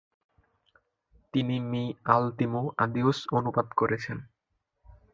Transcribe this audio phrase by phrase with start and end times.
[1.33, 1.83] তিনি Mi
[2.05, 4.17] Ultimo Adios অনুবাদ করেছেন।